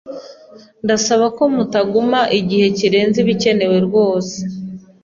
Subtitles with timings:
[0.83, 4.35] Ndasaba ko mutaguma igihe kirenze ibikenewe rwose.